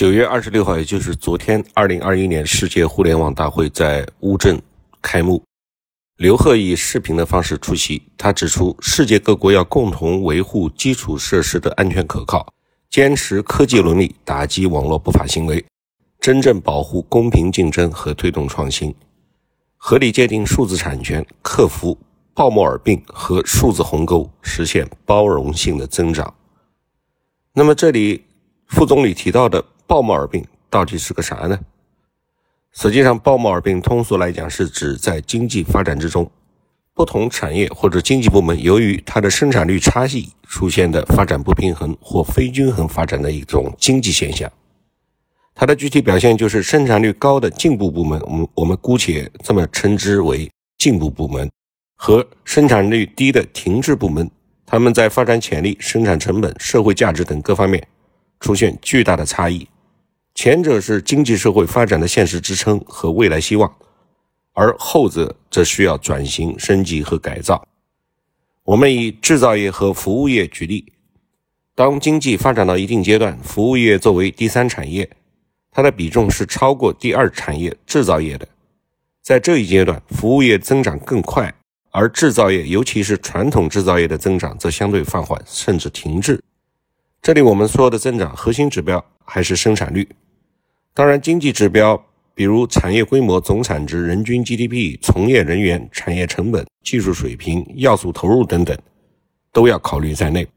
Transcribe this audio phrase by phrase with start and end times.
[0.00, 4.58] 九月二十六号，也就是昨天，二零二一年世界互联网大会在乌镇
[5.02, 5.44] 开幕。
[6.16, 8.00] 刘鹤以视频的方式出席。
[8.16, 12.50] 他指出，世界各国要共同维护基础设施的安全可靠，
[12.88, 15.62] 坚持科技伦理，打击网络不法行为，
[16.18, 18.94] 真正保护公平竞争和推动创新，
[19.76, 21.98] 合理界定数字产权，克服
[22.34, 26.32] 泡沫耳病和数字鸿沟，实现包容性的增长。
[27.52, 28.24] 那么，这里
[28.66, 29.62] 副总理提到的。
[29.90, 31.58] 鲍莫尔病到底是个啥呢？
[32.70, 36.30] 实际上，鲍莫尔病通俗来讲是指在经济发展之中，
[36.94, 44.48] 不同产业或者经济部门由于它的生产率差异出现的发展不平衡或非均衡发展的一种经济现象。
[45.56, 51.50] 它的具体表现就是生产率高的进步部门，我们我们姑且这么称之为进步部门，
[51.96, 54.30] 和生产率低的停滞部门，
[54.64, 57.84] 他们在发展潜力、生产成本、社会价值等各方面
[58.38, 59.66] 出现巨大的差异。
[60.34, 63.70] 前者是经济社会发展的现实支撑和未来希望，
[64.52, 67.66] 而后者则需要转型升级和改造。
[68.64, 70.92] 我们以制造业和服务业举例，
[71.74, 75.10] 当经济发展到一定阶段，服务业作为第三产业，
[75.70, 78.48] 它的比重是超过第二产业制造业的。
[79.22, 81.52] 在这一阶段，服务业增长更快，
[81.90, 86.42] 而制造业，尤其是传统制造业的增长则相对放缓，甚至停滞。
[87.22, 90.08] 这里我们说的增长核心指标还是生产率。
[90.94, 92.02] 当然，经济指标，
[92.34, 98.76] 比如产业规模、总产值、人均 GDP、从业人员、产业成本、技术水平、要素投入等等，
[99.52, 100.48] 都要考虑在内。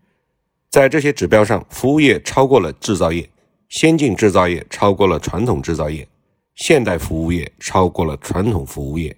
[0.69, 3.29] 在这些指标上，服务业超过了制造业，
[3.67, 6.07] 先进制造业超过了传统制造业，
[6.55, 9.13] 现代服务业超过了传统服务业。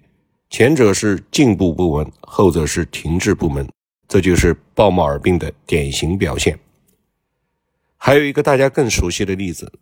[0.50, 3.68] 前者是进步部门，后者是停滞部门，
[4.08, 6.58] 这就是鲍茂尔病的典型表现。
[8.06, 9.72] 还有一个大家更熟悉的例子。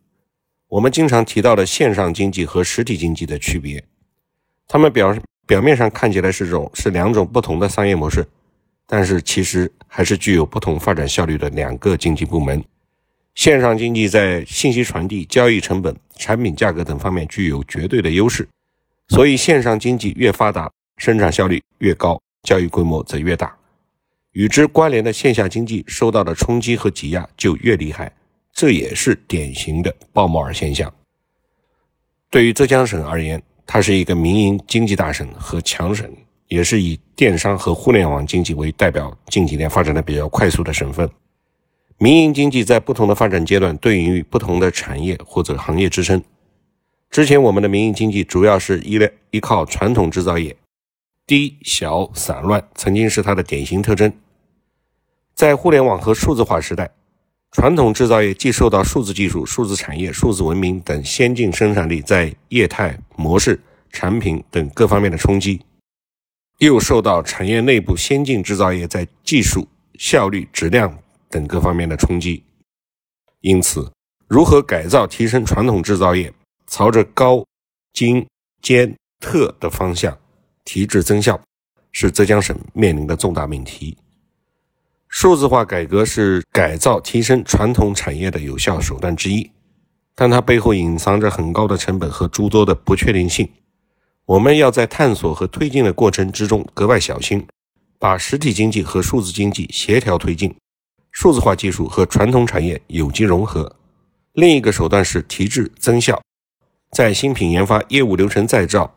[0.69, 3.85] 我们经常提到的线上经济和实体经济的区别，
[4.67, 5.15] 他们表
[5.47, 8.27] 表面上看起来是种是两种不同的商业模式，
[8.87, 12.65] 但是其实还是具有不同发展效率的两个经济部门。
[13.35, 18.49] 线上经济在信息传递、交易成本、产品价格等方面具有绝对的优势，
[19.09, 23.55] 所以线上经济越发达，生产效率越高，交易规模则越大。
[24.33, 28.11] 与之关联的线下经济受到的冲击和挤压就越厉害。
[28.55, 30.91] 这也是典型的鲍莫尔现象。
[32.31, 36.09] 对于浙江省而言，它是一个民营经济大省和强省，
[36.47, 41.11] 也是以电商和互联网经济为代表，近几年发展的比较快速的省份。
[41.99, 46.23] 民营经济在不同的发展阶段，对应于不同的产业或者行业支撑。
[47.11, 50.57] 之前我们的民营经济主要是依赖依靠传统制造业，
[51.27, 54.13] 低小散乱，曾经是它的典型特征。
[55.35, 56.89] 在互联网和数字化时代。
[57.55, 63.61] 传统制造业既受到数字技术、数字产业、数字文明等先进生产力在业态、模式、
[63.93, 65.61] 产品等各方面的冲击，
[66.59, 70.99] 又受到产业内部先进制造业在技术、效率、质量
[71.31, 72.43] 等各方面的冲击。
[73.41, 73.89] 因此，
[74.27, 76.35] 如何改造、提升传统制造业，
[76.67, 77.47] 朝着高、
[77.93, 78.27] 精、
[78.63, 80.19] 尖、特的方向
[80.65, 81.41] 提质增效，
[81.93, 83.97] 是浙江省面临的重大命题。
[85.17, 89.49] 数字化改革是改造提升传统产业的有效手段之一，
[90.17, 93.49] 但它背后隐藏着很高的成本和诸多的不确定性。
[94.27, 97.47] 我们要在探索和推进的过程之中格外小心，
[98.01, 100.53] 把实体经济和数字经济协调推进，
[101.13, 103.77] 数字化技术和传统产业有机融合。
[104.33, 106.21] 另一个手段是提质增效，
[106.91, 108.93] 在新品研发、业务流程再造、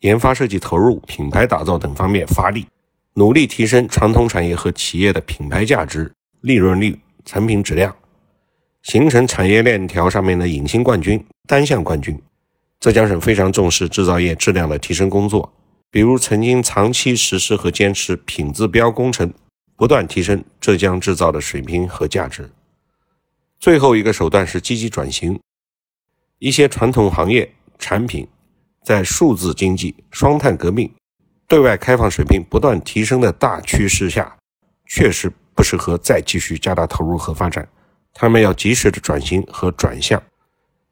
[0.00, 2.66] 研发设计投入、品牌打造等方面发力。
[3.14, 7.94] 努力提升传统产业和企业的品牌价值、利润率、产品质量，
[8.82, 12.18] 形成产业链条上面的隐形冠军、单项冠军。
[12.80, 15.52] 浙江省非常重视制造业质量的提升工作，
[15.90, 19.32] 比如曾经长期实施和坚持品质标工程，
[19.76, 22.50] 不断提升浙江制造的水平和价值。
[23.60, 25.38] 最后一个手段是积极转型，
[26.38, 28.26] 一些传统行业产品
[28.82, 30.90] 在数字经济、双碳革命。
[31.52, 34.34] 对外开放水平不断提升的大趋势下，
[34.86, 37.68] 确实不适合再继续加大投入和发展，
[38.14, 40.22] 他们要及时的转型和转向。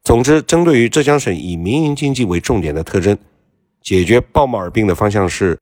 [0.03, 3.17] 总之，针对于浙江省以民营经济为重点的特征，
[3.81, 5.57] 解决鲍茂尔病的方向是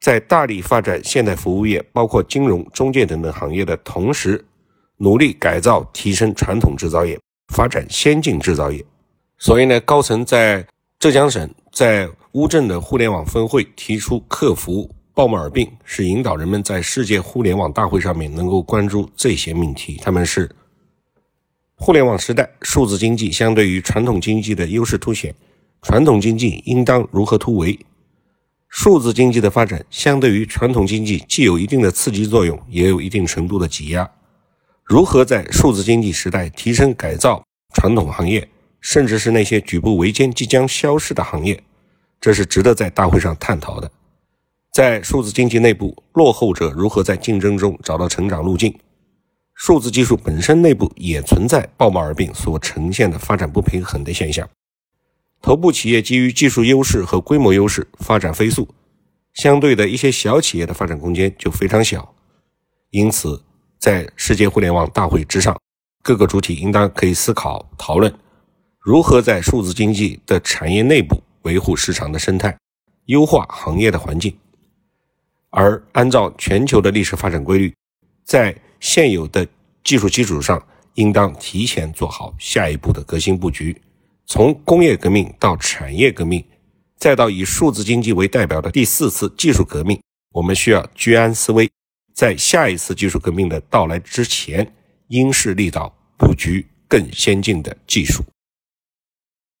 [0.00, 4.42] 在大力发展现代服务业，包括金融、中介等等行业的同时，
[4.96, 7.20] 努力改造提升传统制造业，
[7.52, 8.82] 发展先进制造业。
[9.36, 10.66] 所以呢，高层在
[10.98, 12.08] 浙江省在。
[12.32, 19.98] 乌镇的互联网峰会提出克服鲍默尔病，是引导人们在世界互联网大会上面能够关注这些命题。
[20.00, 20.48] 他们是
[21.74, 25.34] 互联网时代，数字经济相对于传统经济的优势凸显，
[25.82, 27.76] 传统经济应当如何突围？
[28.68, 34.08] 数字经济的发展相对于传统经济既有一定的刺激作用，也有一定程度的挤压。
[34.84, 37.44] 如何在数字经济时代提升改造
[37.74, 38.48] 传统行业，
[38.80, 41.60] 甚至是那些举步维艰、即将消失的行业？
[42.20, 43.90] 这是值得在大会上探讨的。
[44.72, 48.78] 在数字经济内部，落后者如何在竞争中找到成长路径？
[49.54, 54.48] 数字技术本身内部也存在爆冒而病所呈现的发展不平衡的现象。
[55.42, 58.68] 头部企业基于技术优势和规模优势发展飞速，
[59.34, 62.14] 相对的一些小企业的发展空间就非常小。
[62.90, 63.42] 因此，
[63.78, 65.58] 在世界互联网大会之上，
[66.02, 68.14] 各个主体应当可以思考讨论，
[68.78, 72.56] 如何在数字经济的产业内部维护市场的生态，
[73.06, 74.36] 优化行业的环境。
[75.50, 77.74] 而按照全球的历史发展规律，
[78.24, 79.46] 在现有的
[79.82, 80.64] 技术基础上，
[80.94, 83.80] 应当提前做好下一步的革新布局。
[84.26, 86.44] 从工业革命到产业革命，
[86.96, 90.00] 再到以数字经济为代表的第四次技术革命，
[90.32, 91.68] 我们需要居安思危。
[92.14, 94.72] 在下一次技术革命的到来之前，
[95.08, 98.22] 因势利导，布局更先进的技术。